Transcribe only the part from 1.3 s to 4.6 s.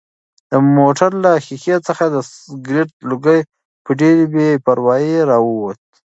ښیښې څخه د سګرټ لوګی په ډېرې بې